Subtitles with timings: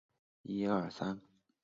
[0.41, 1.21] 勒夫雷斯恩波雷。